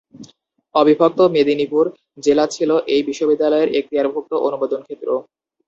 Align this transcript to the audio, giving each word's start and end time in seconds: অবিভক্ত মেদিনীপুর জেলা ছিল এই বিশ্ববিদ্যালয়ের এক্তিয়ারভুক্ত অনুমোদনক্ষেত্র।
অবিভক্ত 0.75 1.19
মেদিনীপুর 1.35 1.85
জেলা 2.25 2.45
ছিল 2.55 2.69
এই 2.93 3.01
বিশ্ববিদ্যালয়ের 3.09 3.69
এক্তিয়ারভুক্ত 3.79 4.31
অনুমোদনক্ষেত্র। 4.47 5.07